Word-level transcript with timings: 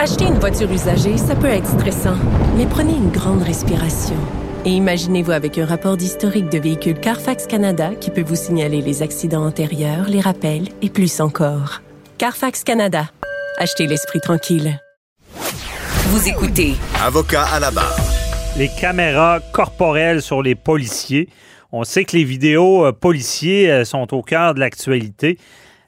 Acheter 0.00 0.26
une 0.26 0.38
voiture 0.38 0.70
usagée, 0.70 1.16
ça 1.16 1.34
peut 1.34 1.48
être 1.48 1.66
stressant, 1.66 2.14
mais 2.56 2.66
prenez 2.66 2.92
une 2.92 3.10
grande 3.10 3.42
respiration. 3.42 4.14
Et 4.64 4.70
imaginez-vous 4.70 5.32
avec 5.32 5.58
un 5.58 5.66
rapport 5.66 5.96
d'historique 5.96 6.48
de 6.50 6.58
véhicule 6.58 7.00
Carfax 7.00 7.48
Canada 7.48 7.90
qui 8.00 8.12
peut 8.12 8.22
vous 8.22 8.36
signaler 8.36 8.80
les 8.80 9.02
accidents 9.02 9.44
antérieurs, 9.44 10.08
les 10.08 10.20
rappels 10.20 10.68
et 10.82 10.88
plus 10.88 11.20
encore. 11.20 11.82
Carfax 12.16 12.62
Canada. 12.62 13.10
Achetez 13.56 13.88
l'esprit 13.88 14.20
tranquille. 14.20 14.80
Vous 15.32 16.28
écoutez 16.28 16.74
Avocat 17.04 17.46
à 17.52 17.58
la 17.58 17.72
barre. 17.72 17.98
Les 18.56 18.68
caméras 18.68 19.40
corporelles 19.52 20.22
sur 20.22 20.42
les 20.42 20.54
policiers. 20.54 21.28
On 21.72 21.82
sait 21.82 22.04
que 22.04 22.16
les 22.16 22.24
vidéos 22.24 22.86
euh, 22.86 22.92
policiers 22.92 23.68
euh, 23.68 23.84
sont 23.84 24.14
au 24.14 24.22
cœur 24.22 24.54
de 24.54 24.60
l'actualité. 24.60 25.38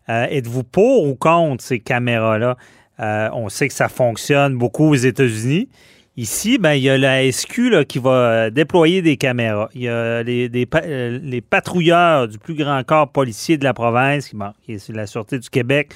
Euh, 0.09 0.27
êtes-vous 0.29 0.65
pour 0.65 1.05
ou 1.05 1.15
contre 1.15 1.63
ces 1.63 1.79
caméras-là? 1.79 2.57
On 3.01 3.48
sait 3.48 3.69
que 3.69 3.75
ça 3.75 3.89
fonctionne 3.89 4.57
beaucoup 4.57 4.91
aux 4.91 4.95
États-Unis. 4.95 5.69
Ici, 6.17 6.59
ben, 6.59 6.72
il 6.72 6.82
y 6.82 6.90
a 6.90 6.99
la 6.99 7.31
SQ 7.31 7.85
qui 7.89 7.99
va 7.99 8.50
déployer 8.50 9.00
des 9.00 9.17
caméras. 9.17 9.71
Il 9.75 9.82
y 9.82 9.89
a 9.89 10.23
les, 10.23 10.49
les 10.49 11.40
patrouilleurs 11.40 12.29
du 12.29 12.39
plus 12.39 12.54
grand 12.54 12.82
corps 12.85 13.11
policier 13.11 13.57
de 13.57 13.64
la 13.64 13.73
province, 13.73 14.29
qui, 14.29 14.73
est 14.73 14.89
la 14.90 15.07
Sûreté 15.07 15.39
du 15.39 15.49
Québec, 15.49 15.95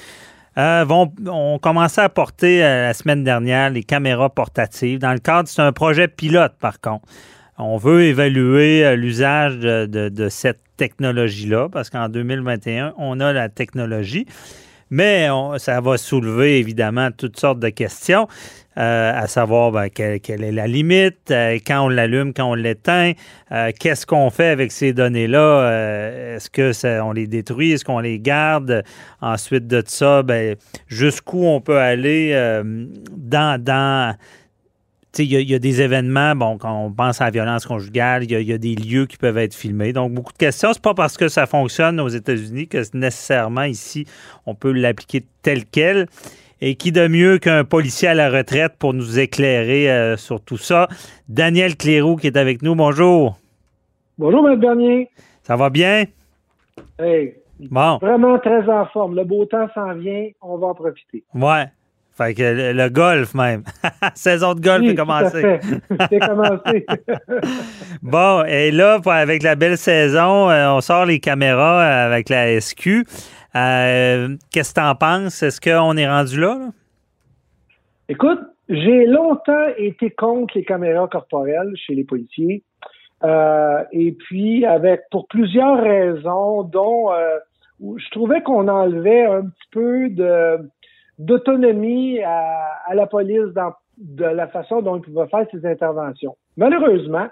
euh, 0.57 0.85
vont, 0.87 1.13
ont 1.27 1.59
commencé 1.59 2.01
à 2.01 2.09
porter 2.09 2.65
euh, 2.65 2.87
la 2.87 2.95
semaine 2.95 3.25
dernière 3.25 3.71
les 3.71 3.83
caméras 3.83 4.31
portatives. 4.31 5.01
Dans 5.01 5.13
le 5.13 5.19
cadre, 5.19 5.49
c'est 5.49 5.63
un 5.63 5.73
projet 5.73 6.07
pilote, 6.07 6.55
par 6.61 6.81
contre. 6.81 7.09
On 7.59 7.77
veut 7.77 8.05
évaluer 8.05 8.85
euh, 8.85 8.95
l'usage 8.95 9.59
de, 9.59 10.29
cette 10.29 10.61
technologie-là, 10.77 11.69
parce 11.71 11.91
qu'en 11.91 12.09
2021, 12.09 12.95
on 12.99 13.19
a 13.19 13.33
la 13.33 13.49
technologie. 13.49 14.27
Mais 14.95 15.27
ça 15.59 15.81
va 15.81 15.97
soulever 15.97 16.61
évidemment 16.61 17.11
toutes 17.11 17.41
sortes 17.41 17.59
de 17.59 17.69
questions. 17.69 18.29
Euh, 18.77 19.13
à 19.15 19.29
savoir 19.29 19.71
ben, 19.71 19.89
quelle, 19.89 20.43
est 20.43 20.53
la 20.53 20.67
limite, 20.67 21.31
euh, 21.31 21.59
quand 21.65 21.87
on 21.87 21.89
l'allume, 21.89 22.33
quand 22.33 22.51
on 22.51 22.55
l'éteint, 22.55 23.13
euh, 23.53 23.71
qu'est-ce 23.79 24.05
qu'on 24.05 24.31
fait 24.31 24.49
avec 24.49 24.73
ces 24.73 24.93
données-là, 24.93 26.35
est-ce 26.35 26.51
que 26.51 26.73
ça, 26.73 27.05
on 27.05 27.13
les 27.13 27.29
détruit, 27.29 27.71
est-ce 27.71 27.85
qu'on 27.85 28.01
les 28.01 28.19
garde, 28.19 28.83
ensuite 29.21 29.69
de 29.69 29.83
ça, 29.87 30.25
ben, 30.25 30.57
jusqu'où 30.89 31.45
on 31.45 31.61
peut 31.61 31.79
aller 31.79 32.33
dans, 33.13 33.63
dans 33.63 34.17
il 35.19 35.51
y, 35.51 35.55
a 35.55 35.59
des 35.59 35.83
événements, 35.83 36.35
bon, 36.35 36.59
quand 36.59 36.85
on 36.85 36.91
pense 36.91 37.21
à 37.21 37.25
la 37.25 37.31
violence 37.31 37.67
conjugale, 37.67 38.25
il 38.25 38.31
y, 38.31 38.53
a 38.53 38.59
des 38.59 38.75
lieux 38.75 39.07
qui 39.07 39.17
peuvent 39.17 39.39
être 39.39 39.55
filmés. 39.55 39.93
Donc, 39.93 40.13
beaucoup 40.13 40.33
de 40.33 40.39
questions. 40.39 40.73
C'est 40.73 40.83
pas 40.83 40.95
parce 40.95 41.17
que 41.17 41.29
ça 41.29 41.47
fonctionne 41.47 42.01
aux 42.01 42.09
États-Unis 42.09 42.69
que 42.69 42.79
nécessairement 42.95 43.65
ici, 43.65 44.07
on 44.47 44.55
peut 44.55 44.73
l'appliquer 44.73 45.25
tel 45.43 45.65
quel. 45.67 46.07
Et 46.61 46.77
qui 46.77 46.93
de 46.93 47.09
mieux 47.09 47.39
qu'un 47.39 47.65
policier 47.65 48.09
à 48.09 48.15
la 48.15 48.31
retraite 48.31 48.75
pour 48.79 48.95
nous 48.95 49.19
éclairer 49.19 49.91
euh, 49.91 50.17
sur 50.17 50.41
tout 50.41 50.57
ça? 50.57 50.89
Daniel 51.29 51.77
Cléroux 51.77 52.17
qui 52.17 52.29
est 52.29 52.37
avec 52.37 52.63
nous. 52.63 52.75
Bonjour. 52.75 53.39
Bonjour, 54.17 54.49
M. 54.49 54.59
Bernier. 54.59 55.11
Ça 55.43 55.57
va 55.57 55.69
bien? 55.69 56.05
Hey, 56.99 57.35
bon. 57.59 57.99
Vraiment 57.99 58.39
très 58.39 58.69
en 58.71 58.87
forme. 58.87 59.17
Le 59.17 59.25
beau 59.25 59.45
temps 59.45 59.69
s'en 59.75 59.95
vient. 59.95 60.29
On 60.41 60.57
va 60.57 60.69
en 60.69 60.75
profiter. 60.75 61.25
Ouais. 61.35 61.67
Fait 62.17 62.35
que 62.35 62.73
le, 62.73 62.89
golf 62.91 63.35
même. 63.35 63.65
Saison 64.15 64.55
de 64.55 64.61
golf 64.61 64.87
est 64.87 64.95
commencée. 64.95 65.59
C'est 66.09 66.21
commencé. 66.21 66.87
bon, 68.03 68.45
et 68.45 68.71
là, 68.71 69.01
avec 69.05 69.43
la 69.43 69.57
belle 69.57 69.77
saison, 69.77 70.49
euh, 70.49 70.71
on 70.71 70.81
sort 70.81 71.07
les 71.07 71.19
caméras 71.19 71.83
avec 71.83 72.29
la 72.29 72.61
SQ. 72.61 73.05
Euh, 73.57 74.37
qu'est-ce 74.53 74.75
que 74.75 74.81
tu 74.81 74.87
en 74.87 74.95
penses? 74.95 75.43
Est-ce 75.43 75.61
qu'on 75.61 75.97
est 75.97 76.09
rendu 76.09 76.41
là, 76.41 76.71
Écoute, 78.09 78.41
j'ai 78.69 79.07
longtemps 79.07 79.67
été 79.77 80.11
contre 80.11 80.57
les 80.57 80.65
caméras 80.65 81.09
corporelles 81.09 81.73
chez 81.77 81.95
les 81.95 82.05
policiers. 82.05 82.63
Euh, 83.23 83.83
et 83.93 84.13
puis, 84.13 84.67
avec 84.67 85.03
pour 85.11 85.27
plusieurs 85.29 85.81
raisons, 85.83 86.65
dont 86.65 87.13
euh, 87.13 87.39
je 87.81 88.11
trouvais 88.11 88.43
qu'on 88.43 88.69
enlevait 88.69 89.25
un 89.25 89.43
petit 89.43 89.69
peu 89.71 90.09
de 90.11 90.71
d'autonomie 91.19 92.21
à, 92.23 92.95
la 92.95 93.07
police 93.07 93.53
dans 93.55 93.73
de 93.97 94.25
la 94.25 94.49
façon 94.49 94.83
dont 94.83 94.97
ils 94.97 95.03
pouvaient 95.03 95.29
faire 95.29 95.47
ses 95.53 95.65
interventions. 95.67 96.37
Malheureusement, 96.57 97.29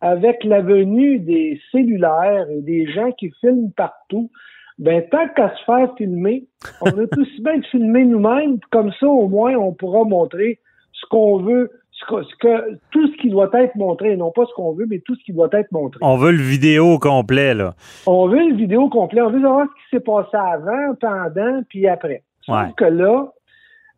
avec 0.00 0.44
la 0.44 0.60
venue 0.60 1.18
des 1.18 1.60
cellulaires 1.72 2.48
et 2.50 2.60
des 2.60 2.86
gens 2.86 3.10
qui 3.12 3.32
filment 3.40 3.72
partout, 3.72 4.30
ben 4.78 5.02
tant 5.10 5.28
qu'à 5.34 5.52
se 5.56 5.64
faire 5.64 5.92
filmer, 5.96 6.46
on 6.80 6.86
a 6.86 7.06
tout 7.08 7.20
aussi 7.20 7.42
bien 7.42 7.58
de 7.58 7.66
filmer 7.66 8.04
nous-mêmes, 8.04 8.60
comme 8.70 8.92
ça 9.00 9.06
au 9.08 9.28
moins 9.28 9.54
on 9.56 9.72
pourra 9.72 10.04
montrer 10.04 10.60
ce 10.92 11.06
qu'on 11.10 11.38
veut, 11.38 11.70
ce 11.90 12.36
que, 12.38 12.78
tout 12.90 13.08
ce 13.08 13.16
qui 13.20 13.28
doit 13.28 13.50
être 13.54 13.74
montré, 13.74 14.16
non 14.16 14.30
pas 14.30 14.44
ce 14.46 14.54
qu'on 14.54 14.72
veut, 14.72 14.86
mais 14.88 15.00
tout 15.00 15.14
ce 15.16 15.24
qui 15.24 15.32
doit 15.32 15.48
être 15.52 15.72
montré. 15.72 15.98
On 16.02 16.16
veut 16.16 16.32
le 16.32 16.42
vidéo 16.42 16.98
complet, 16.98 17.54
là. 17.54 17.74
On 18.06 18.28
veut 18.28 18.48
le 18.50 18.54
vidéo 18.54 18.88
complet, 18.88 19.20
on 19.20 19.30
veut 19.30 19.40
savoir 19.40 19.66
ce 19.66 19.74
qui 19.74 19.96
s'est 19.96 20.04
passé 20.04 20.36
avant, 20.36 20.94
pendant, 21.00 21.62
puis 21.68 21.88
après. 21.88 22.22
Sauf 22.48 22.74
que 22.76 22.84
là, 22.84 23.26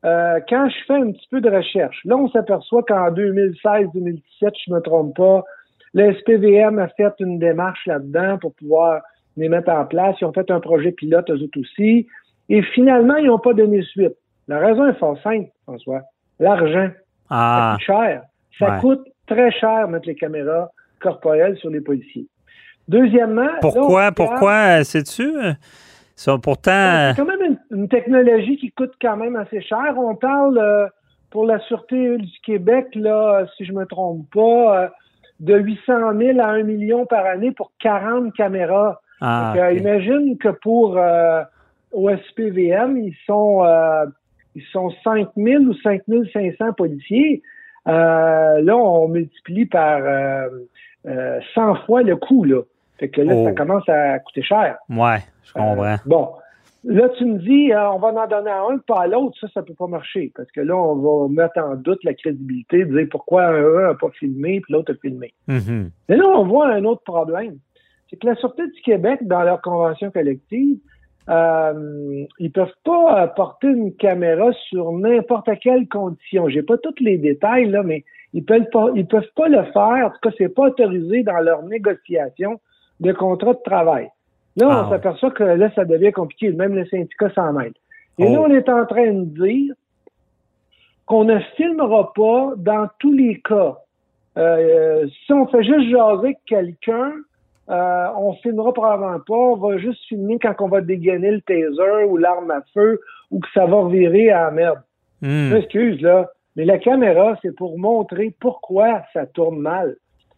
euh, 0.05 0.41
quand 0.49 0.69
je 0.69 0.85
fais 0.87 0.95
un 0.95 1.13
petit 1.13 1.29
peu 1.31 1.41
de 1.41 1.51
recherche, 1.51 2.01
là, 2.05 2.17
on 2.17 2.29
s'aperçoit 2.31 2.83
qu'en 2.83 3.11
2016-2017, 3.11 4.23
je 4.67 4.73
me 4.73 4.81
trompe 4.81 5.17
pas, 5.17 5.45
le 5.95 6.15
SPVM 6.15 6.79
a 6.79 6.89
fait 6.89 7.13
une 7.21 7.39
démarche 7.39 7.87
là-dedans 7.87 8.39
pour 8.39 8.55
pouvoir 8.55 9.03
les 9.37 9.49
mettre 9.49 9.71
en 9.71 9.85
place. 9.85 10.17
Ils 10.21 10.25
ont 10.25 10.33
fait 10.33 10.51
un 10.51 10.61
projet 10.61 10.93
pilote, 10.93 11.29
eux 11.31 11.43
autres 11.43 11.61
aussi. 11.61 12.07
Et 12.49 12.63
finalement, 12.63 13.17
ils 13.17 13.27
n'ont 13.27 13.39
pas 13.39 13.55
donné 13.55 13.83
suite. 13.83 14.15
La 14.49 14.59
raison 14.59 14.87
est 14.87 14.99
fort 14.99 15.19
simple, 15.23 15.49
François. 15.65 16.03
L'argent. 16.39 16.91
Ah. 17.29 17.77
Ça 17.77 17.77
coûte 17.77 17.87
cher. 17.87 18.23
Ça 18.59 18.79
coûte 18.81 19.09
très 19.27 19.53
cher 19.53 19.89
mettre 19.89 20.09
les 20.09 20.15
caméras 20.15 20.71
corporelles 21.01 21.57
sur 21.59 21.71
les 21.71 21.81
policiers. 21.81 22.27
Deuxièmement. 22.89 23.49
Pourquoi, 23.61 24.13
pourquoi, 24.13 24.83
sais-tu? 24.85 25.33
pourtant. 26.43 27.13
C'est 27.15 27.17
quand 27.17 27.25
même 27.25 27.43
une, 27.43 27.59
technologie 27.89 28.57
qui 28.57 28.71
coûte 28.73 28.93
quand 29.01 29.17
même 29.17 29.37
assez 29.37 29.61
cher. 29.61 29.95
On 29.97 30.15
parle 30.15 30.59
euh, 30.59 30.87
pour 31.31 31.47
la 31.47 31.59
Sûreté 31.61 32.19
du 32.19 32.41
Québec, 32.45 32.89
là, 32.95 33.47
si 33.57 33.65
je 33.65 33.73
me 33.73 33.87
trompe 33.87 34.29
pas, 34.33 34.85
euh, 34.85 34.89
de 35.41 35.57
800 35.57 36.19
000 36.19 36.41
à 36.41 36.49
1 36.51 36.63
million 36.65 37.07
par 37.07 37.25
année 37.25 37.53
pour 37.53 37.73
40 37.81 38.35
caméras. 38.35 39.01
Ah, 39.21 39.55
euh, 39.57 39.73
imagine 39.73 40.37
que 40.39 40.49
pour 40.49 40.97
euh, 40.97 41.43
OSPVM, 41.93 42.99
ils 42.99 43.17
sont 43.27 43.65
euh, 43.65 44.07
ils 44.55 44.65
sont 44.73 44.91
5 45.05 45.29
000 45.37 45.65
ou 45.65 45.75
5 45.75 46.03
500 46.33 46.73
policiers. 46.77 47.43
Euh, 47.89 48.61
là, 48.61 48.77
on 48.77 49.09
multiplie 49.09 49.67
par 49.67 50.01
100 51.55 51.75
fois 51.87 52.03
le 52.03 52.17
coût. 52.17 52.45
Là. 52.45 52.63
Fait 52.99 53.09
que 53.09 53.21
là, 53.23 53.33
ça 53.33 53.51
oh. 53.51 53.55
commence 53.55 53.89
à 53.89 54.19
coûter 54.19 54.43
cher. 54.43 54.77
Ouais, 54.91 55.19
je 55.45 55.53
comprends. 55.53 55.97
bon. 56.07 56.29
Là, 56.85 57.09
tu 57.19 57.27
me 57.27 57.39
dis, 57.39 57.73
on 57.75 57.99
va 57.99 58.09
en 58.09 58.27
donner 58.27 58.51
un, 58.51 58.79
pas 58.79 59.03
à 59.03 59.07
l'autre. 59.07 59.37
Ça, 59.41 59.49
ça 59.53 59.63
peut 59.63 59.75
pas 59.75 59.87
marcher. 59.87 60.33
Parce 60.35 60.51
que 60.51 60.61
là, 60.61 60.75
on 60.75 60.97
va 60.97 61.29
mettre 61.29 61.59
en 61.59 61.75
doute 61.75 62.03
la 62.05 62.15
crédibilité, 62.15 62.85
de 62.85 62.97
dire 62.97 63.07
pourquoi 63.11 63.49
un 63.49 63.89
n'a 63.89 63.95
pas 63.95 64.11
filmé 64.11 64.61
puis 64.61 64.73
l'autre 64.73 64.93
a 64.93 64.97
filmé. 64.97 65.35
Mm-hmm. 65.49 65.91
Mais 66.09 66.17
là, 66.17 66.25
on 66.27 66.47
voit 66.47 66.69
un 66.69 66.85
autre 66.85 67.03
problème 67.03 67.59
c'est 68.11 68.17
que 68.17 68.27
la 68.27 68.35
Sûreté 68.35 68.67
du 68.67 68.81
Québec, 68.83 69.21
dans 69.23 69.43
leur 69.43 69.63
convention 69.63 70.11
collective, 70.11 70.79
euh, 71.29 72.25
ils 72.41 72.51
peuvent 72.51 72.75
pas 72.85 73.29
porter 73.29 73.69
une 73.69 73.95
caméra 73.95 74.51
sur 74.69 74.91
n'importe 74.93 75.49
quelle 75.63 75.87
condition. 75.87 76.49
J'ai 76.49 76.63
pas 76.63 76.77
tous 76.79 76.95
les 77.01 77.19
détails, 77.19 77.71
là, 77.71 77.85
mais 77.85 78.05
ils 78.33 78.45
peuvent 78.45 78.69
pas, 78.73 78.89
ils 78.97 79.07
peuvent 79.07 79.31
pas 79.37 79.49
le 79.49 79.63
faire. 79.73 80.07
En 80.07 80.11
tout 80.11 80.19
cas, 80.23 80.31
c'est 80.37 80.49
pas 80.49 80.69
autorisé 80.69 81.23
dans 81.23 81.39
leur 81.39 81.63
négociation 81.63 82.61
de 82.99 83.13
contrat 83.13 83.55
de 83.55 83.61
travail. 83.65 84.09
Là, 84.57 84.67
on 84.67 84.71
ah 84.71 84.89
s'aperçoit 84.91 85.31
que 85.31 85.45
là, 85.45 85.71
ça 85.75 85.85
devient 85.85 86.13
compliqué. 86.13 86.51
Même 86.53 86.75
le 86.75 86.87
syndicat 86.87 87.31
s'en 87.35 87.53
mêle. 87.53 87.73
Et 88.19 88.25
là, 88.25 88.41
oh. 88.41 88.47
on 88.49 88.55
est 88.55 88.69
en 88.69 88.85
train 88.85 89.13
de 89.13 89.25
dire 89.25 89.75
qu'on 91.07 91.25
ne 91.25 91.39
filmera 91.57 92.13
pas 92.13 92.53
dans 92.57 92.89
tous 92.99 93.13
les 93.13 93.41
cas. 93.41 93.79
Euh, 94.37 95.07
si 95.27 95.33
on 95.33 95.47
fait 95.47 95.65
juste 95.65 95.91
jaser 95.91 96.37
quelqu'un, 96.47 97.13
euh, 97.69 98.07
on 98.17 98.35
filmera 98.35 98.73
probablement 98.73 99.19
pas. 99.21 99.35
On 99.35 99.57
va 99.57 99.79
juste 99.79 100.01
filmer 100.09 100.39
quand 100.39 100.55
on 100.61 100.69
va 100.69 100.81
dégainer 100.81 101.31
le 101.31 101.41
taser 101.41 102.05
ou 102.09 102.17
l'arme 102.17 102.51
à 102.51 102.63
feu 102.75 103.01
ou 103.31 103.41
que 103.41 103.49
ça 103.55 103.67
va 103.67 103.77
revirer 103.77 104.31
à 104.31 104.45
la 104.45 104.51
merde. 104.51 104.81
Excuse, 105.57 106.01
là. 106.01 106.31
Mais 106.57 106.65
la 106.65 106.79
caméra, 106.79 107.39
c'est 107.43 107.55
pour 107.55 107.79
montrer 107.79 108.35
pourquoi 108.41 109.03
ça 109.13 109.27
tourne 109.27 109.59
mal. 109.59 109.97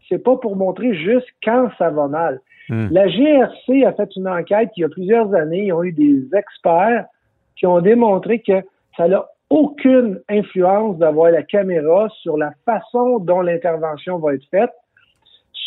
C'est 0.09 0.23
pas 0.23 0.37
pour 0.37 0.57
montrer 0.57 0.95
juste 0.95 1.27
quand 1.43 1.69
ça 1.79 1.91
va 1.91 2.09
mal. 2.09 2.41
Hmm. 2.69 2.89
La 2.91 3.09
GRC 3.09 3.85
a 3.85 3.93
fait 3.93 4.15
une 4.17 4.29
enquête 4.29 4.71
il 4.77 4.81
y 4.81 4.85
a 4.85 4.89
plusieurs 4.89 5.35
années. 5.35 5.67
Ils 5.67 5.73
ont 5.73 5.83
eu 5.83 5.93
des 5.93 6.25
experts 6.37 7.07
qui 7.57 7.67
ont 7.67 7.81
démontré 7.81 8.41
que 8.41 8.63
ça 8.97 9.09
n'a 9.09 9.27
aucune 9.51 10.21
influence 10.29 10.99
d'avoir 10.99 11.31
la 11.31 11.43
caméra 11.43 12.09
sur 12.23 12.37
la 12.37 12.53
façon 12.65 13.19
dont 13.19 13.43
l'intervention 13.43 14.19
va 14.19 14.35
être 14.35 14.47
faite 14.51 14.71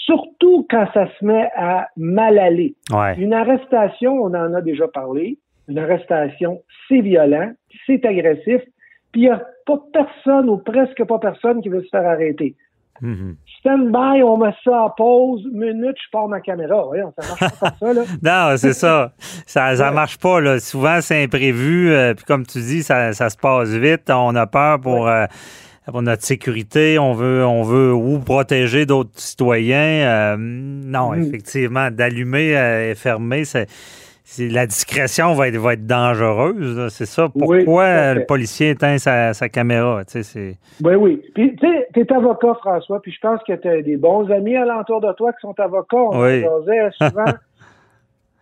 surtout 0.05 0.65
quand 0.69 0.87
ça 0.93 1.07
se 1.19 1.25
met 1.25 1.49
à 1.55 1.89
mal 1.97 2.37
aller. 2.37 2.75
Une 3.17 3.33
arrestation, 3.33 4.13
on 4.13 4.33
en 4.33 4.53
a 4.53 4.61
déjà 4.61 4.87
parlé, 4.87 5.37
une 5.67 5.79
arrestation, 5.79 6.61
c'est 6.87 7.01
violent, 7.01 7.51
c'est 7.85 8.05
agressif, 8.05 8.61
puis 9.11 9.21
il 9.21 9.23
y 9.23 9.29
a 9.29 9.41
pas 9.65 9.79
personne 9.91 10.49
ou 10.49 10.57
presque 10.57 11.03
pas 11.05 11.19
personne 11.19 11.61
qui 11.61 11.69
veut 11.69 11.83
se 11.83 11.89
faire 11.89 12.05
arrêter. 12.05 12.55
Mhm. 13.01 13.35
Stand 13.59 13.91
by, 13.91 14.21
on 14.23 14.37
met 14.37 14.53
ça 14.63 14.83
en 14.83 14.89
pause, 14.91 15.41
minute, 15.51 15.95
je 15.97 16.09
pars 16.11 16.27
ma 16.27 16.39
caméra. 16.39 16.83
Voyons, 16.85 17.11
ça 17.19 17.27
marche 17.27 17.59
pas 17.59 17.69
comme 17.71 17.77
ça, 17.79 17.93
là. 17.93 18.01
non, 18.51 18.57
c'est 18.57 18.73
ça. 18.73 19.11
Ça 19.45 19.75
ça 19.75 19.91
marche 19.91 20.17
pas. 20.17 20.39
Là. 20.39 20.59
Souvent, 20.59 20.99
c'est 21.01 21.23
imprévu. 21.23 21.91
euh, 21.91 22.13
puis 22.13 22.25
comme 22.25 22.45
tu 22.45 22.59
dis, 22.59 22.83
ça, 22.83 23.11
ça 23.13 23.29
se 23.29 23.37
passe 23.37 23.69
vite. 23.69 24.09
On 24.09 24.35
a 24.35 24.45
peur 24.47 24.79
pour, 24.79 25.07
euh, 25.07 25.25
pour 25.91 26.01
notre 26.03 26.23
sécurité. 26.23 26.99
On 26.99 27.13
veut, 27.13 27.45
on 27.45 27.63
veut 27.63 27.93
ou 27.93 28.19
protéger 28.19 28.85
d'autres 28.85 29.19
citoyens. 29.19 29.77
Euh, 29.77 30.35
non, 30.37 31.11
Mhm. 31.13 31.23
effectivement, 31.23 31.89
d'allumer 31.91 32.51
et 32.91 32.93
fermer, 32.95 33.45
c'est. 33.45 33.67
La 34.39 34.65
discrétion 34.65 35.33
va 35.33 35.47
être, 35.49 35.57
va 35.57 35.73
être 35.73 35.85
dangereuse, 35.85 36.87
c'est 36.91 37.05
ça. 37.05 37.29
Pourquoi 37.29 37.57
Oui, 37.57 37.63
le 37.67 38.25
policier 38.25 38.71
éteint 38.71 38.97
sa, 38.97 39.33
sa 39.33 39.49
caméra? 39.49 40.03
tu 40.03 40.11
sais, 40.13 40.23
c'est- 40.23 40.57
Oui, 40.83 40.95
oui. 40.95 41.21
Puis, 41.35 41.55
tu 41.55 41.67
sais, 41.67 41.87
t'es 41.93 42.11
avocat, 42.11 42.55
François, 42.55 42.99
puis 43.01 43.11
je 43.11 43.19
pense 43.19 43.39
que 43.43 43.53
t'as 43.53 43.81
des 43.83 43.97
bons 43.97 44.29
amis 44.31 44.55
alentour 44.57 44.99
de 45.01 45.13
toi 45.13 45.31
qui 45.33 45.41
sont 45.41 45.53
avocats. 45.59 45.95
On 45.97 46.23
Oui. 46.23 46.43
souvent. 46.97 47.25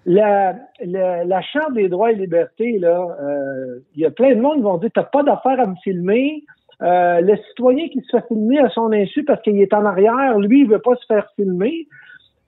la, 0.05 0.55
la, 0.85 1.23
la 1.25 1.41
Charte 1.41 1.73
des 1.73 1.89
droits 1.89 2.11
et 2.11 2.15
libertés, 2.15 2.77
là, 2.79 3.07
euh, 3.21 3.79
il 3.95 4.01
y 4.01 4.05
a 4.05 4.11
plein 4.11 4.35
de 4.35 4.41
monde 4.41 4.55
qui 4.57 4.61
vont 4.63 4.77
dire 4.77 4.89
t'as 4.93 5.03
pas 5.03 5.23
d'affaire 5.23 5.59
à 5.59 5.65
me 5.65 5.75
filmer. 5.83 6.43
Euh, 6.81 7.21
le 7.21 7.37
citoyen 7.49 7.87
qui 7.89 8.01
se 8.01 8.17
fait 8.17 8.23
filmer 8.27 8.59
à 8.59 8.69
son 8.69 8.91
insu 8.91 9.23
parce 9.23 9.41
qu'il 9.41 9.61
est 9.61 9.73
en 9.73 9.85
arrière, 9.85 10.37
lui, 10.39 10.61
il 10.61 10.69
veut 10.69 10.79
pas 10.79 10.95
se 10.95 11.05
faire 11.07 11.27
filmer. 11.35 11.87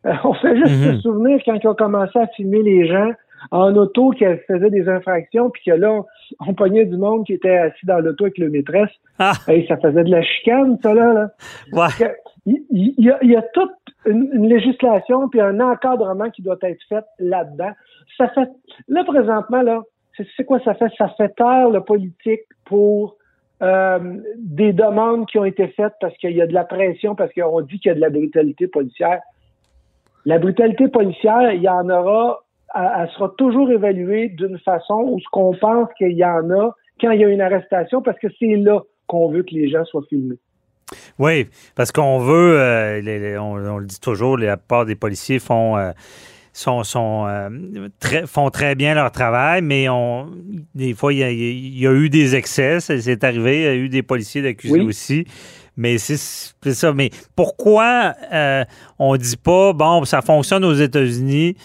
Euh, 0.06 0.12
on 0.24 0.34
fait 0.36 0.56
juste 0.58 0.74
Mhm. 0.86 0.96
se 0.96 1.02
souvenir 1.02 1.40
quand 1.46 1.56
ils 1.62 1.68
ont 1.68 1.76
commencé 1.76 2.18
à 2.20 2.28
filmer 2.28 2.62
les 2.64 2.88
gens 2.88 3.12
en 3.52 3.76
auto 3.76 4.12
qui 4.12 4.26
faisaient 4.48 4.70
des 4.70 4.88
infractions, 4.90 5.50
puis 5.50 5.64
que 5.66 5.72
là, 5.72 5.92
on, 5.92 6.06
on 6.48 6.54
pognait 6.54 6.86
du 6.86 6.98
monde 6.98 7.26
qui 7.26 7.34
était 7.34 7.58
assis 7.58 7.86
dans 7.86 8.00
l'auto 8.00 8.26
avec 8.26 8.38
le 8.38 8.50
maîtresse. 8.50 8.90
Ah, 9.20 9.34
Hey, 9.48 9.66
ça 9.68 9.78
faisait 9.78 10.04
de 10.04 10.12
la 10.12 10.22
chicane, 10.24 10.78
ça, 10.82 10.94
là. 10.94 11.14
là. 11.14 11.30
ouais. 11.74 11.88
Que- 11.98 12.16
Il, 12.48 12.64
il- 12.70 12.94
y 12.98 13.10
a, 13.10 13.18
il 13.24 13.32
y 13.32 13.36
a 13.36 13.42
toute 13.54 13.72
une, 14.06 14.30
une 14.34 14.48
législation 14.48 15.28
puis 15.30 15.42
un 15.42 15.60
encadrement 15.60 16.30
qui 16.30 16.42
doit 16.44 16.58
être 16.62 16.82
fait 16.88 17.04
là-dedans. 17.20 17.72
Ça 18.18 18.28
fait, 18.30 18.50
là, 18.88 19.04
présentement, 19.04 19.62
là, 19.64 19.82
c'est 20.16 20.28
c'est 20.38 20.46
quoi 20.46 20.60
ça 20.64 20.74
fait? 20.76 20.92
Ça 20.98 21.10
fait 21.18 21.34
taire 21.36 21.70
le 21.70 21.82
politique 21.82 22.42
pour 22.66 23.18
euh, 23.64 24.00
des 24.38 24.74
demandes 24.74 25.26
qui 25.28 25.40
ont 25.40 25.46
été 25.46 25.68
faites 25.70 25.94
parce 26.00 26.16
qu'il 26.18 26.32
y 26.32 26.42
a 26.42 26.48
de 26.48 26.54
la 26.54 26.64
pression, 26.66 27.16
parce 27.16 27.34
qu'on 27.34 27.62
dit 27.62 27.80
qu'il 27.80 27.90
y 27.90 27.92
a 27.92 27.96
de 27.96 28.02
la 28.02 28.10
brutalité 28.10 28.68
policière. 28.68 29.20
La 30.26 30.40
brutalité 30.40 30.88
policière, 30.88 31.52
il 31.52 31.62
y 31.62 31.70
en 31.70 31.90
aura, 31.90 32.44
elle, 32.76 33.10
sera 33.12 33.34
toujours 33.38 33.72
évaluée 33.72 34.30
d'une 34.30 34.58
façon 34.60 34.96
où 35.06 35.20
ce 35.20 35.26
qu'on 35.32 35.54
pense 35.56 35.88
qu'il 35.98 36.12
y 36.14 36.26
en 36.26 36.50
a 36.52 36.72
quand 37.02 37.12
il 37.12 37.20
y 37.20 37.26
a 37.26 37.30
une 37.30 37.42
arrestation, 37.42 38.02
parce 38.02 38.18
que 38.20 38.28
c'est 38.40 38.56
là 38.56 38.80
qu'on 39.08 39.30
veut 39.30 39.44
que 39.44 39.54
les 39.54 39.70
gens 39.70 39.84
soient 39.86 40.04
filmés. 40.10 40.38
Oui, 41.18 41.48
parce 41.76 41.92
qu'on 41.92 42.20
veut, 42.20 42.60
euh, 42.60 43.02
les- 43.02 43.20
les- 43.20 43.38
on, 43.38 43.54
on 43.54 43.78
le 43.80 43.86
dit 43.86 44.00
toujours, 44.00 44.38
la 44.38 44.56
plupart 44.58 44.86
des 44.86 44.96
policiers 44.96 45.40
font, 45.40 45.78
euh, 45.78 45.92
sont, 46.54 46.84
sont, 46.84 47.26
euh, 47.28 47.50
très, 48.00 48.26
font 48.28 48.50
très 48.50 48.76
bien 48.76 48.94
leur 48.94 49.12
travail, 49.12 49.62
mais 49.62 49.90
on, 49.90 50.28
des 50.74 50.94
fois, 50.94 51.12
il 51.12 51.20
y 51.20 51.24
a, 51.24 51.32
il 51.32 51.78
y 51.80 51.88
a 51.88 51.92
eu 51.92 52.10
des 52.10 52.36
excès, 52.36 52.80
c'est 52.80 53.24
arrivé, 53.24 53.58
il 53.62 53.64
y 53.64 53.68
a 53.68 53.76
eu 53.76 53.90
des 53.90 54.04
policiers 54.04 54.42
d'accusés 54.42 54.80
Oui. 54.80 54.86
aussi. 54.86 55.26
Mais 55.78 55.98
c'est 55.98 56.16
ça. 56.16 56.94
Mais 56.94 57.10
pourquoi 57.36 58.14
euh, 58.32 58.64
on 58.98 59.18
dit 59.18 59.36
pas, 59.36 59.74
bon, 59.74 60.06
ça 60.06 60.22
fonctionne 60.22 60.64
aux 60.64 60.74
États-Unis, 60.74 61.58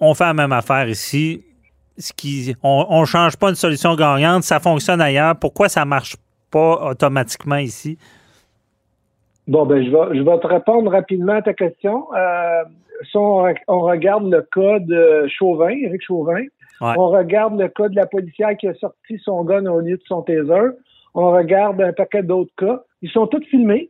on 0.00 0.14
fait 0.14 0.24
la 0.24 0.34
même 0.34 0.52
affaire 0.52 0.88
ici, 0.88 1.42
ce 1.98 2.12
qui, 2.12 2.54
on 2.62 3.00
ne 3.00 3.06
change 3.06 3.36
pas 3.36 3.48
une 3.48 3.54
solution 3.54 3.94
gagnante, 3.94 4.42
ça 4.42 4.60
fonctionne 4.60 5.00
ailleurs, 5.00 5.36
pourquoi 5.36 5.68
ça 5.68 5.84
marche 5.84 6.16
pas 6.50 6.90
automatiquement 6.90 7.56
ici? 7.56 7.98
Bon, 9.48 9.64
ben, 9.64 9.82
je 9.84 9.90
vais, 9.90 10.18
je 10.18 10.22
vais 10.22 10.38
te 10.40 10.46
répondre 10.46 10.90
rapidement 10.90 11.34
à 11.34 11.42
ta 11.42 11.54
question. 11.54 12.06
Euh, 12.14 12.64
si 13.10 13.16
on, 13.16 13.44
re- 13.44 13.56
on 13.68 13.80
regarde 13.80 14.28
le 14.30 14.42
cas 14.42 14.78
de 14.80 15.26
Chauvin, 15.28 15.68
Éric 15.70 16.02
Chauvin, 16.04 16.42
Ouais. 16.82 16.92
on 16.98 17.08
regarde 17.08 17.58
le 17.58 17.68
cas 17.68 17.88
de 17.88 17.96
la 17.96 18.04
policière 18.04 18.54
qui 18.58 18.68
a 18.68 18.74
sorti 18.74 19.18
son 19.24 19.44
gun 19.44 19.64
au 19.64 19.80
lieu 19.80 19.96
de 19.96 20.02
son 20.06 20.20
taser, 20.20 20.72
on 21.14 21.30
regarde 21.30 21.80
un 21.80 21.94
paquet 21.94 22.22
d'autres 22.22 22.52
cas. 22.58 22.82
Ils 23.00 23.08
sont 23.08 23.26
tous 23.26 23.42
filmés. 23.46 23.88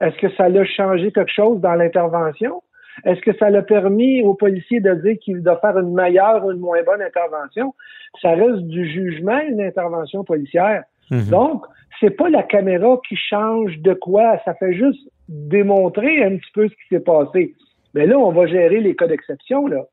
Est-ce 0.00 0.16
que 0.16 0.34
ça 0.34 0.48
l'a 0.48 0.64
changé 0.64 1.12
quelque 1.12 1.30
chose 1.30 1.60
dans 1.60 1.74
l'intervention? 1.74 2.62
Est-ce 3.04 3.20
que 3.20 3.36
ça 3.38 3.50
l'a 3.50 3.62
permis 3.62 4.22
aux 4.22 4.34
policiers 4.34 4.80
de 4.80 4.94
dire 4.94 5.18
qu'il 5.20 5.42
doit 5.42 5.58
faire 5.60 5.78
une 5.78 5.92
meilleure 5.94 6.44
ou 6.44 6.52
une 6.52 6.60
moins 6.60 6.82
bonne 6.84 7.02
intervention? 7.02 7.74
Ça 8.22 8.30
reste 8.30 8.62
du 8.62 8.88
jugement, 8.88 9.40
une 9.40 9.60
intervention 9.60 10.24
policière. 10.24 10.84
Mhm. 11.10 11.30
Donc, 11.30 11.64
c'est 12.00 12.16
pas 12.16 12.28
la 12.28 12.42
caméra 12.42 12.98
qui 13.08 13.16
change 13.16 13.78
de 13.78 13.94
quoi, 13.94 14.38
ça 14.44 14.54
fait 14.54 14.74
juste 14.74 15.08
démontrer 15.28 16.22
un 16.24 16.36
petit 16.36 16.52
peu 16.54 16.68
ce 16.68 16.74
qui 16.74 16.88
s'est 16.90 17.00
passé. 17.00 17.54
Mais 17.94 18.06
là, 18.06 18.18
on 18.18 18.32
va 18.32 18.46
gérer 18.46 18.80
les 18.80 18.94
cas 18.96 19.06
d'exception, 19.06 19.66
là. 19.66 19.84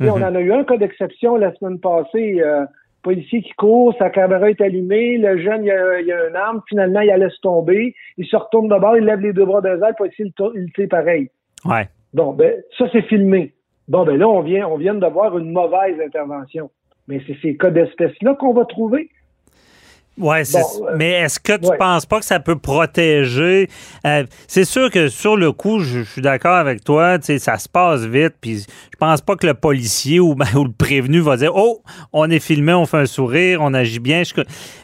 Et 0.00 0.04
Mhm. 0.04 0.10
On 0.10 0.22
en 0.22 0.34
a 0.34 0.40
eu 0.40 0.52
un 0.52 0.64
cas 0.64 0.76
d'exception 0.76 1.36
la 1.36 1.54
semaine 1.54 1.80
passée. 1.80 2.40
euh, 2.40 2.66
policier 3.02 3.40
qui 3.40 3.52
court, 3.52 3.94
sa 4.00 4.10
caméra 4.10 4.50
est 4.50 4.60
allumée, 4.60 5.16
le 5.16 5.38
jeune, 5.38 5.62
il 5.62 5.70
a, 5.70 6.00
il 6.00 6.10
a 6.10 6.28
une 6.28 6.34
arme, 6.34 6.60
finalement, 6.68 6.98
il 7.00 7.06
la 7.06 7.18
laisse 7.18 7.40
tomber, 7.40 7.94
il 8.16 8.26
se 8.26 8.34
retourne 8.34 8.66
de 8.66 8.76
bord, 8.80 8.96
il 8.96 9.04
lève 9.04 9.20
les 9.20 9.32
deux 9.32 9.44
bras 9.44 9.60
d'un 9.60 9.76
le 9.76 9.96
policier, 9.96 10.24
il, 10.26 10.32
il 10.60 10.72
fait 10.74 10.88
pareil. 10.88 11.30
Ouais. 11.64 11.86
Bon, 12.16 12.32
ben, 12.32 12.54
ça, 12.78 12.86
c'est 12.92 13.02
filmé. 13.02 13.52
Bon, 13.88 14.06
ben 14.06 14.16
là, 14.16 14.26
on 14.26 14.40
vient, 14.40 14.66
on 14.66 14.78
vient 14.78 14.94
d'avoir 14.94 15.36
une 15.36 15.52
mauvaise 15.52 16.00
intervention. 16.02 16.70
Mais 17.08 17.20
c'est 17.26 17.36
ces 17.42 17.58
cas 17.58 17.68
d'espèce-là 17.68 18.34
qu'on 18.40 18.54
va 18.54 18.64
trouver. 18.64 19.10
Bon, 20.16 20.32
euh, 20.32 20.96
mais 20.96 21.10
est-ce 21.10 21.38
que 21.38 21.58
tu 21.58 21.68
ouais. 21.68 21.76
penses 21.76 22.06
pas 22.06 22.20
que 22.20 22.24
ça 22.24 22.40
peut 22.40 22.56
protéger? 22.56 23.68
euh, 24.06 24.24
c'est 24.48 24.64
sûr 24.64 24.90
que 24.90 25.08
sur 25.08 25.36
le 25.36 25.52
coup, 25.52 25.80
je, 25.80 25.98
je 25.98 26.10
suis 26.10 26.22
d'accord 26.22 26.54
avec 26.54 26.82
toi, 26.82 27.18
tu 27.18 27.26
sais, 27.26 27.38
ça 27.38 27.58
se 27.58 27.68
passe 27.68 28.06
vite, 28.06 28.32
puis 28.40 28.60
je 28.60 28.96
pense 28.98 29.20
pas 29.20 29.36
que 29.36 29.46
le 29.46 29.52
policier 29.52 30.18
ou, 30.18 30.30
ou 30.56 30.64
le 30.64 30.72
prévenu 30.72 31.20
va 31.20 31.36
dire 31.36 31.52
Oh, 31.54 31.82
on 32.14 32.30
est 32.30 32.38
filmé, 32.38 32.72
on 32.72 32.86
fait 32.86 32.96
un 32.96 33.06
sourire, 33.06 33.60
on 33.60 33.74
agit 33.74 34.00
bien. 34.00 34.22
Je- 34.22 34.32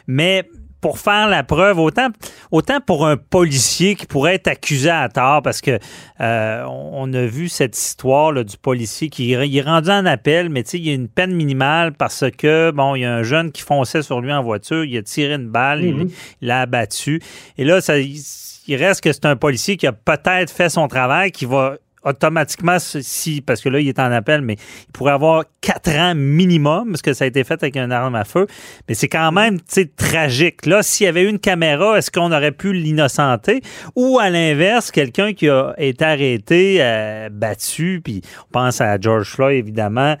mais 0.05 0.43
pour 0.83 0.99
faire 0.99 1.27
la 1.29 1.43
preuve, 1.43 1.79
autant, 1.79 2.09
autant 2.51 2.79
pour 2.81 3.07
un 3.07 3.15
policier 3.17 3.95
qui 3.95 4.05
pourrait 4.05 4.35
être 4.35 4.49
accusé 4.49 4.89
à 4.89 5.07
tort, 5.09 5.41
parce 5.41 5.61
que 5.61 5.79
euh, 6.21 6.63
on 6.67 7.11
a 7.13 7.25
vu 7.25 7.47
cette 7.49 7.75
histoire 7.77 8.31
là, 8.33 8.43
du 8.43 8.57
policier 8.57 9.09
qui 9.09 9.29
il 9.29 9.57
est 9.57 9.61
rendu 9.61 9.89
en 9.89 10.05
appel, 10.05 10.49
mais 10.49 10.61
tu 10.63 10.71
sais, 10.71 10.77
il 10.79 10.87
y 10.87 10.91
a 10.91 10.93
une 10.93 11.07
peine 11.07 11.33
minimale 11.33 11.93
parce 11.93 12.25
que, 12.37 12.71
bon, 12.71 12.95
il 12.95 13.01
y 13.01 13.05
a 13.05 13.13
un 13.15 13.23
jeune 13.23 13.51
qui 13.51 13.61
fonçait 13.61 14.01
sur 14.03 14.19
lui 14.21 14.31
en 14.33 14.43
voiture, 14.43 14.83
il 14.83 14.95
a 14.97 15.01
tiré 15.01 15.33
une 15.35 15.47
balle, 15.47 15.83
il- 15.83 15.95
Mhm. 15.95 16.09
il 16.41 16.47
l'a 16.49 16.61
abattu. 16.61 17.21
Et 17.57 17.63
là, 17.63 17.79
ça, 17.81 17.97
il 17.97 18.75
reste 18.75 19.01
que 19.01 19.13
c'est 19.13 19.25
un 19.25 19.37
policier 19.37 19.77
qui 19.77 19.87
a 19.87 19.93
peut-être 19.93 20.51
fait 20.51 20.67
son 20.69 20.87
travail, 20.89 21.31
qui 21.31 21.45
va 21.45 21.77
automatiquement, 22.03 22.77
si, 22.79 23.41
parce 23.41 23.61
que 23.61 23.69
là, 23.69 23.79
il 23.79 23.87
est 23.87 23.99
en 23.99 24.11
appel, 24.11 24.41
mais 24.41 24.53
il 24.53 24.91
pourrait 24.91 25.13
avoir 25.13 25.45
quatre 25.61 25.91
ans 25.91 26.13
minimum, 26.15 26.91
parce 26.91 27.01
que 27.01 27.13
ça 27.13 27.25
a 27.25 27.27
été 27.27 27.43
fait 27.43 27.61
avec 27.61 27.75
une 27.77 27.91
arme 27.91 28.15
à 28.15 28.25
feu. 28.25 28.47
Mais 28.87 28.95
c'est 28.95 29.07
quand 29.07 29.31
même, 29.31 29.59
tragique. 29.95 30.65
Là, 30.65 30.83
s'il 30.83 31.05
y 31.05 31.07
avait 31.07 31.23
une 31.23 31.39
caméra, 31.39 31.97
est-ce 31.97 32.11
qu'on 32.11 32.31
aurait 32.31 32.51
pu 32.51 32.73
l'innocenter? 32.73 33.61
Ou 33.95 34.19
à 34.19 34.29
l'inverse, 34.29 34.91
quelqu'un 34.91 35.33
qui 35.33 35.49
a 35.49 35.73
été 35.77 36.05
arrêté, 36.05 36.77
euh, 36.79 37.29
battu, 37.31 38.01
puis 38.03 38.21
on 38.49 38.51
pense 38.51 38.81
à 38.81 38.99
George 38.99 39.29
Floyd, 39.29 39.57
évidemment, 39.57 40.15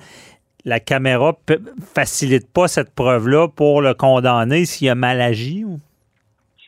la 0.65 0.79
caméra 0.79 1.37
ne 1.49 1.55
facilite 1.93 2.49
pas 2.51 2.67
cette 2.67 2.93
preuve-là 2.93 3.49
pour 3.49 3.81
le 3.81 3.93
condamner 3.93 4.65
s'il 4.65 4.89
a 4.89 4.95
mal 4.95 5.21
agi? 5.21 5.65
Ou? 5.65 5.79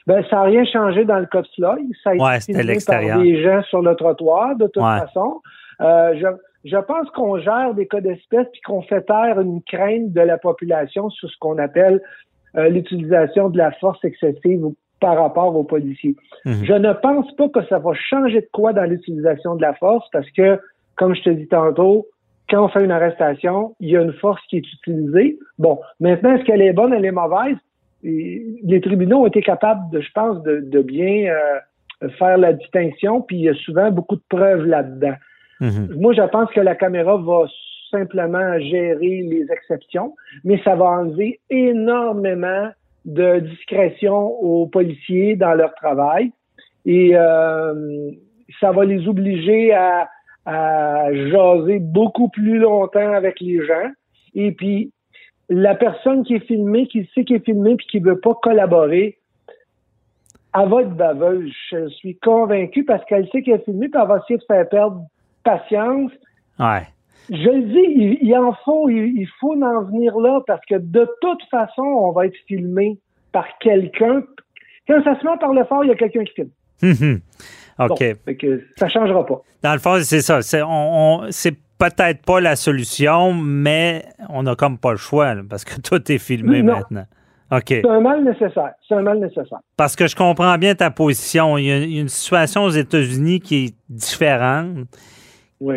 Ben, 0.08 0.24
ça 0.30 0.38
n'a 0.38 0.44
rien 0.44 0.64
changé 0.66 1.04
dans 1.06 1.20
le 1.20 1.26
cas 1.26 1.42
de 1.42 1.48
Floyd. 1.56 1.90
Ça 2.04 2.12
a 2.12 2.14
été 2.16 2.24
Ouais, 2.56 2.64
l'extérieur. 2.64 3.16
par 3.16 3.24
des 3.24 3.42
gens 3.44 3.62
sur 3.64 3.82
le 3.82 3.96
trottoir, 3.96 4.56
de 4.56 4.68
toute 4.68 4.84
Ouais. 4.84 5.00
façon. 5.00 5.42
Euh, 5.82 6.14
je, 6.16 6.28
je 6.70 6.78
pense 6.78 7.10
qu'on 7.12 7.38
gère 7.40 7.74
des 7.74 7.88
cas 7.88 8.02
d'espèce 8.02 8.48
puis 8.52 8.62
qu'on 8.62 8.82
fait 8.84 9.02
taire 9.02 9.40
une 9.42 9.62
crainte 9.64 10.14
de 10.14 10.22
la 10.22 10.38
population 10.38 11.10
sur 11.10 11.30
ce 11.30 11.36
qu'on 11.40 11.58
appelle 11.58 12.02
euh, 12.56 12.70
l'utilisation 12.70 13.50
de 13.50 13.58
la 13.58 13.72
force 13.74 14.04
excessive 14.06 14.64
par 15.02 15.18
rapport 15.18 15.54
aux 15.56 15.64
policiers. 15.66 16.16
Mhm. 16.46 16.64
Je 16.64 16.74
ne 16.74 16.94
pense 16.94 17.30
pas 17.36 17.50
que 17.50 17.66
ça 17.66 17.80
va 17.80 17.92
changer 17.94 18.42
de 18.42 18.48
quoi 18.54 18.72
dans 18.74 18.86
l'utilisation 18.86 19.56
de 19.56 19.62
la 19.62 19.74
force 19.74 20.08
parce 20.14 20.30
que, 20.32 20.60
comme 20.96 21.14
je 21.16 21.22
te 21.24 21.30
dis 21.32 21.48
tantôt, 21.48 22.08
quand 22.50 22.64
on 22.64 22.70
fait 22.70 22.86
une 22.86 22.92
arrestation, 22.92 23.76
il 23.80 23.90
y 23.90 23.98
a 23.98 24.02
une 24.02 24.14
force 24.14 24.42
qui 24.50 24.58
est 24.58 24.74
utilisée. 24.74 25.38
Bon, 25.58 25.80
maintenant, 26.00 26.36
est-ce 26.36 26.44
qu'elle 26.46 26.62
est 26.62 26.74
bonne, 26.74 26.94
elle 26.94 27.04
est 27.06 27.12
mauvaise? 27.12 27.58
Les 28.04 28.82
tribunaux 28.82 29.24
ont 29.24 29.28
été 29.28 29.42
capables, 29.42 29.90
de, 29.92 30.02
je 30.02 30.12
pense, 30.12 30.42
de, 30.44 30.60
de 30.60 30.82
bien 30.82 31.34
euh, 31.34 32.10
faire 32.20 32.38
la 32.38 32.54
distinction, 32.54 33.22
puis 33.22 33.38
il 33.38 33.44
y 33.44 33.50
a 33.50 33.56
souvent 33.56 33.92
beaucoup 33.92 34.16
de 34.16 34.24
preuves 34.30 34.66
là-dedans. 34.66 35.16
Mhm. 35.60 35.96
Moi, 35.98 36.14
je 36.14 36.22
pense 36.30 36.52
que 36.52 36.60
la 36.60 36.76
caméra 36.76 37.18
va 37.18 37.46
simplement 37.90 38.60
gérer 38.60 39.22
les 39.22 39.46
exceptions, 39.52 40.14
mais 40.44 40.60
ça 40.64 40.76
va 40.76 40.86
enlever 40.86 41.40
énormément 41.50 42.70
de 43.06 43.40
discrétion 43.40 44.16
aux 44.42 44.68
policiers 44.68 45.36
dans 45.36 45.54
leur 45.54 45.74
travail 45.76 46.32
et 46.86 47.12
euh, 47.14 48.12
ça 48.60 48.72
va 48.72 48.84
les 48.86 49.08
obliger 49.08 49.74
à, 49.74 50.10
à 50.46 51.14
jaser 51.14 51.80
beaucoup 51.80 52.30
plus 52.30 52.58
longtemps 52.58 53.14
avec 53.14 53.40
les 53.40 53.66
gens. 53.66 53.92
Et 54.34 54.52
puis, 54.52 54.92
la 55.50 55.76
personne 55.76 56.24
qui 56.24 56.36
est 56.36 56.46
filmée, 56.46 56.88
qui 56.88 57.10
sait 57.14 57.24
qu'il 57.24 57.38
est 57.38 57.46
filmé 57.46 57.76
puis 57.76 57.88
qui 57.88 58.00
veut 58.00 58.20
pas 58.20 58.34
collaborer, 58.42 59.18
elle 60.58 60.70
va 60.70 60.82
être 60.82 60.96
baveuse. 60.96 61.54
Je 61.72 61.88
suis 61.90 62.18
convaincu 62.18 62.84
parce 62.84 63.04
qu'elle 63.06 63.28
sait 63.30 63.42
qu'elle 63.42 63.56
est 63.56 63.66
filmée, 63.66 63.90
puis 63.90 64.00
elle 64.02 64.08
va 64.08 64.18
essayer 64.24 64.38
de 64.38 64.44
faire 64.48 64.68
perdre 64.70 65.02
patience. 65.44 66.12
Ouais. 66.60 66.88
Je 67.30 67.50
le 67.50 67.64
dis, 67.64 68.20
il, 68.22 68.38
en 68.38 68.54
faut, 68.64 68.90
il, 68.90 69.28
faut 69.40 69.54
en 69.62 69.84
venir 69.84 70.18
là 70.18 70.42
parce 70.46 70.64
que 70.66 70.76
de 70.76 71.10
toute 71.22 71.44
façon, 71.50 71.82
on 71.82 72.12
va 72.12 72.28
être 72.28 72.38
filmé 72.48 72.98
par 73.32 73.46
quelqu'un. 73.60 74.24
Quand 74.88 75.04
ça 75.04 75.20
se 75.20 75.26
met 75.26 75.38
par 75.40 75.54
le 75.54 75.66
fort, 75.66 75.84
il 75.84 75.88
y 75.88 75.92
a 75.92 75.96
quelqu'un 75.96 76.24
qui 76.24 76.34
filme. 76.34 76.50
Mhm. 76.82 77.22
OK. 77.80 78.04
Bon, 78.26 78.60
ça 78.78 78.88
changera 78.90 79.26
pas. 79.26 79.42
Dans 79.64 79.74
le 79.74 79.80
fond, 79.80 79.98
c'est 80.02 80.22
ça. 80.22 80.42
C'est, 80.42 80.62
on, 80.64 81.24
c'est 81.32 81.56
peut-être 81.78 82.24
pas 82.26 82.40
la 82.40 82.56
solution, 82.56 83.34
mais 83.34 84.06
on 84.30 84.44
n'a 84.44 84.56
comme 84.56 84.78
pas 84.78 84.92
le 84.92 84.98
choix 84.98 85.36
parce 85.50 85.66
que 85.66 85.80
tout 85.82 86.12
est 86.12 86.18
filmé 86.18 86.62
maintenant. 86.62 87.06
OK. 87.52 87.66
C'est 87.68 87.88
un 87.88 88.02
mal 88.02 88.24
nécessaire. 88.24 88.72
C'est 88.88 88.96
un 88.96 89.02
mal 89.02 89.20
nécessaire. 89.20 89.60
Parce 89.78 89.96
que 89.96 90.08
je 90.08 90.16
comprends 90.16 90.58
bien 90.58 90.74
ta 90.74 90.90
position. 90.90 91.58
Il 91.58 91.66
y 91.66 91.72
a 91.72 91.78
une 91.78 92.10
situation 92.10 92.64
aux 92.64 92.72
États-Unis 92.72 93.40
qui 93.40 93.66
est 93.66 93.76
différente. 93.90 94.88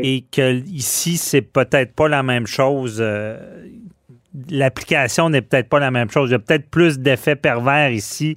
Et 0.02 0.24
que 0.32 0.54
ici, 0.66 1.16
c'est 1.16 1.40
peut-être 1.40 1.94
pas 1.94 2.08
la 2.08 2.22
même 2.22 2.46
chose. 2.46 2.98
Euh, 3.00 3.38
l'application 4.50 5.30
n'est 5.30 5.40
peut-être 5.40 5.68
pas 5.68 5.78
la 5.78 5.90
même 5.90 6.10
chose. 6.10 6.30
Il 6.30 6.32
y 6.32 6.34
a 6.34 6.40
peut-être 6.40 6.68
plus 6.68 6.98
d'effets 6.98 7.36
pervers 7.36 7.90
ici 7.90 8.36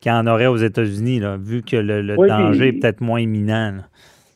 qu'il 0.00 0.12
y 0.12 0.14
en 0.14 0.26
aurait 0.26 0.46
aux 0.46 0.56
États-Unis, 0.56 1.22
vu 1.40 1.62
que 1.62 1.76
le, 1.76 2.16
danger 2.16 2.68
est 2.68 2.72
peut-être 2.72 3.00
moins 3.00 3.20
imminent. 3.20 3.78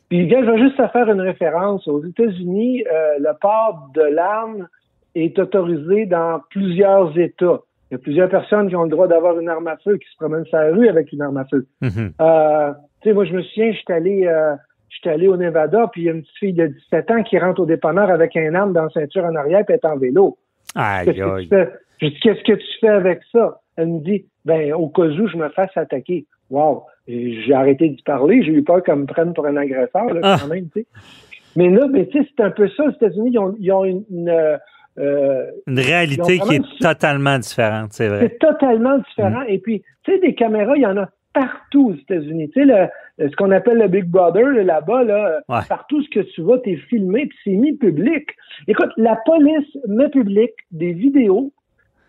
Puis, 0.09 0.31
je 0.31 0.37
vais 0.37 0.59
juste 0.59 0.77
faire 0.77 1.11
une 1.11 1.21
référence. 1.21 1.87
Aux 1.89 2.05
États-Unis, 2.05 2.85
euh, 2.85 3.19
le 3.19 3.33
port 3.41 3.91
de 3.95 4.03
l'arme 4.03 4.69
est 5.15 5.39
autorisé 5.39 6.07
dans 6.07 6.41
plusieurs 6.51 7.19
États. 7.19 7.61
Il 7.91 7.95
y 7.95 7.97
a 7.97 7.99
plusieurs 7.99 8.29
personnes 8.29 8.69
qui 8.69 8.77
ont 8.77 8.85
le 8.85 8.91
droit 8.91 9.09
d'avoir 9.09 9.39
une 9.39 9.49
arme 9.49 9.67
à 9.69 9.77
feu, 9.79 9.97
qui 9.97 10.09
se 10.11 10.17
promènent 10.17 10.45
sur 10.47 10.59
la 10.59 10.73
rue 10.73 10.89
avec 10.89 11.13
une 11.13 11.23
arme 11.23 11.37
à 11.37 11.45
feu. 11.45 11.67
Mm-hmm. 11.83 12.13
Euh, 12.21 12.73
tu 13.03 13.09
sais, 13.09 13.15
moi, 13.15 13.25
je 13.25 13.33
me 13.33 13.43
souviens, 13.43 13.73
je 13.73 13.77
suis 13.77 13.93
allé, 13.93 14.27
euh, 14.27 14.55
allé 15.05 15.29
au 15.29 15.37
Nevada, 15.37 15.89
puis 15.93 16.03
il 16.03 16.05
y 16.07 16.09
a 16.09 16.13
une 16.13 16.23
petite 16.23 16.39
fille 16.39 16.53
de 16.53 16.67
17 16.67 17.11
ans 17.13 17.23
qui 17.23 17.39
rentre 17.39 17.61
au 17.61 17.67
dépanneur 17.67 18.11
avec 18.11 18.37
un 18.37 18.55
arme 18.55 18.73
dans 18.73 18.85
la 18.85 18.91
ceinture 18.91 19.25
en 19.25 19.35
arrière, 19.37 19.65
puis 19.65 19.75
elle 19.75 19.91
est 19.91 19.93
en 19.93 19.97
vélo. 19.97 20.37
Aïe, 20.75 21.05
qu'est-ce 21.05 21.19
que 21.19 21.41
tu 21.43 21.49
fais? 21.49 21.73
Je 22.01 22.07
dis, 22.09 22.21
qu'est-ce 22.21 22.43
que 22.43 22.53
tu 22.53 22.79
fais 22.81 22.89
avec 22.89 23.21
ça? 23.33 23.61
Elle 23.77 23.89
me 23.89 24.01
dit, 24.01 24.27
ben, 24.45 24.73
au 24.73 24.89
cas 24.89 25.03
où 25.03 25.29
je 25.29 25.37
me 25.37 25.49
fasse 25.51 25.77
attaquer. 25.77 26.27
Wow! 26.51 26.85
J'ai 27.09 27.53
arrêté 27.53 27.89
d'y 27.89 28.03
parler. 28.03 28.43
J'ai 28.43 28.53
eu 28.53 28.63
peur 28.63 28.83
qu'elle 28.83 28.97
me 28.97 29.07
prenne 29.07 29.35
pour 29.35 29.47
un 29.47 29.57
agresseur, 29.57 30.07
là, 30.07 30.21
ah. 30.23 30.37
quand 30.41 30.49
même, 30.49 30.69
tu 30.71 30.81
sais. 30.81 30.87
Mais 31.57 31.71
là, 31.71 31.87
mais 31.91 32.07
tu 32.07 32.19
sais, 32.19 32.29
c'est 32.37 32.45
un 32.45 32.51
peu 32.51 32.69
ça. 32.69 32.85
Aux 32.85 32.91
États-Unis, 32.91 33.31
ils 33.33 33.39
ont, 33.39 33.57
ils 33.59 33.73
ont 33.73 33.85
une, 33.85 34.05
une 34.11 34.59
euh, 34.99 35.51
une 35.67 35.79
réalité 35.79 36.39
qui 36.39 36.55
est 36.57 36.79
totalement 36.81 37.39
différente, 37.39 37.93
c'est 37.93 38.09
vrai. 38.09 38.21
C'est 38.23 38.39
totalement 38.39 38.99
différent. 38.99 39.43
Mm. 39.43 39.49
Et 39.49 39.59
puis, 39.59 39.83
tu 40.05 40.13
sais, 40.13 40.19
des 40.21 40.35
caméras, 40.35 40.77
il 40.77 40.83
y 40.83 40.87
en 40.87 40.97
a 40.97 41.09
partout 41.35 41.91
aux 41.91 41.95
États-Unis. 41.95 42.51
Tu 42.51 42.67
sais, 42.67 42.91
ce 43.19 43.37
qu'on 43.37 43.51
appelle 43.51 43.79
le 43.79 43.89
Big 43.89 44.05
Brother, 44.05 44.65
là-bas, 44.65 45.05
là, 45.05 45.41
partout 45.69 46.03
ce 46.03 46.09
que 46.09 46.21
tu 46.21 46.43
vas, 46.43 46.59
t'es 46.59 46.77
filmé, 46.77 47.27
puis 47.27 47.39
c'est 47.45 47.57
mis 47.57 47.77
public. 47.77 48.27
Écoute, 48.69 48.91
la 48.97 49.17
police 49.27 49.77
met 49.87 50.09
public 50.09 50.53
des 50.71 50.93
vidéos 50.93 51.53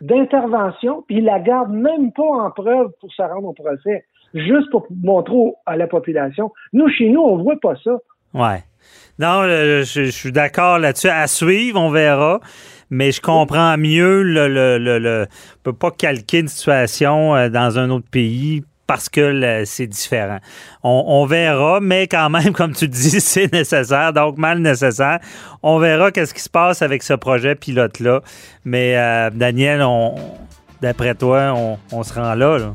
d'intervention, 0.02 1.04
puis 1.08 1.18
ils 1.18 1.26
la 1.26 1.40
gardent 1.40 1.74
même 1.74 2.12
pas 2.12 2.24
en 2.24 2.52
preuve 2.52 2.92
pour 3.00 3.12
se 3.12 3.22
rendre 3.22 3.50
au 3.50 3.54
procès, 3.54 4.06
juste 4.34 4.70
pour 4.72 4.88
montrer 5.04 5.54
à 5.66 5.78
la 5.78 5.88
population. 5.88 6.52
Nous, 6.74 6.90
chez 6.90 7.10
nous, 7.10 7.22
on 7.22 7.38
voit 7.42 7.60
pas 7.62 7.76
ça. 7.84 7.98
Ouais. 8.34 8.64
Non, 9.20 9.44
je, 9.44 10.10
suis 10.12 10.32
d'accord 10.32 10.78
là-dessus. 10.78 11.10
À 11.10 11.28
suivre, 11.28 11.80
on 11.80 11.90
verra 11.90 12.40
mais 12.90 13.12
je 13.12 13.22
comprends 13.22 13.78
mieux 13.78 14.24
le, 14.24 14.48
le, 14.48 14.78
le, 14.78 15.28
peut 15.64 15.74
pas 15.74 15.92
calquer 15.92 16.40
une 16.40 16.48
situation 16.48 17.36
euh, 17.36 17.50
dans 17.50 17.78
un 17.80 17.90
autre 17.90 18.08
pays 18.10 18.64
parce 18.88 19.10
que 19.10 19.64
c'est 19.66 19.88
différent. 19.88 20.40
On, 20.84 21.26
verra, 21.26 21.80
mais 21.82 22.08
quand 22.08 22.30
même, 22.30 22.54
comme 22.54 22.74
tu 22.74 22.88
dis, 22.88 23.20
c'est 23.22 23.52
nécessaire, 23.52 24.14
donc 24.14 24.38
mal 24.38 24.60
nécessaire. 24.60 25.20
On 25.62 25.78
verra 25.78 26.12
qu'est-ce 26.12 26.34
qui 26.34 26.42
se 26.42 26.50
passe 26.50 26.82
avec 26.82 27.04
ce 27.04 27.14
projet 27.14 27.56
pilote-là. 27.56 28.22
Mais 28.66 28.98
euh, 28.98 29.30
Daniel, 29.30 29.82
on, 29.82 30.16
d'après 30.82 31.14
toi, 31.16 31.54
on, 31.56 31.78
on 31.92 32.04
se 32.04 32.14
rend 32.14 32.34
là. 32.34 32.58
là. 32.58 32.74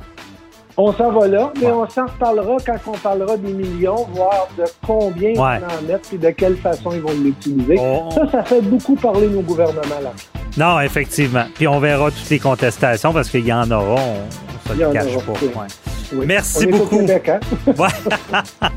On 0.77 0.91
s'en 0.93 1.13
va 1.13 1.29
là, 1.29 1.53
mais 1.61 1.67
on 1.67 1.87
s'en 1.89 2.07
reparlera 2.07 2.57
quand 2.65 2.93
on 2.93 2.97
parlera 2.97 3.37
des 3.37 3.53
millions, 3.53 4.07
voir 4.15 4.49
de 4.57 4.65
combien 4.87 5.31
ils 5.31 5.39
en 5.39 5.83
mettent 5.87 6.11
et 6.15 6.19
de 6.19 6.31
quelle 6.31 6.57
façon 6.57 6.93
ils 6.93 7.03
vont 7.03 7.13
l'utiliser. 7.13 7.77
Ça, 7.77 8.31
ça 8.31 8.43
fait 8.43 8.63
beaucoup 8.63 8.95
parler 8.95 9.29
nos 9.29 9.43
gouvernements 9.43 10.01
là. 10.03 10.13
Non, 10.57 10.81
effectivement. 10.81 11.45
Puis 11.55 11.69
on 11.69 11.79
verra 11.79 12.11
toutes 12.11 12.29
les 12.31 12.39
contestations 12.39 13.13
parce 13.13 13.29
qu'il 13.29 13.47
y 13.47 13.53
en 13.53 13.71
aura, 13.71 14.01
on, 14.01 14.73
ne 14.73 14.79
se 14.79 14.83
le 14.83 14.93
cache 14.93 15.25
pas. 15.25 15.67
Merci 16.13 16.67
beaucoup. 16.67 17.01
Hein? 17.01 17.41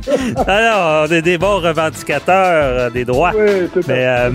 Alors, 0.48 1.08
on 1.08 1.12
est 1.14 1.22
des 1.22 1.38
bons 1.38 1.60
revendicateurs 1.60 2.36
euh, 2.36 2.90
des 2.90 3.06
droits. 3.06 3.32
Oui, 3.36 3.68
tout 3.74 3.82
Mais, 3.88 4.06
euh, 4.06 4.30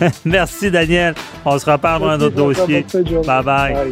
merci 0.24 0.70
Daniel. 0.70 1.14
On 1.44 1.58
se 1.58 1.70
reparle 1.70 2.02
dans 2.02 2.08
un 2.08 2.20
autre 2.20 2.36
dossier. 2.36 2.84
bye. 3.24 3.42
bye. 3.42 3.90